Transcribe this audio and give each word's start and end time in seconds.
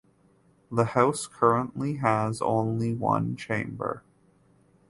The 0.71 0.83
house 0.85 1.27
currently 1.27 1.97
has 1.97 2.41
only 2.41 2.95
one 2.95 3.35
chamber. 3.35 4.01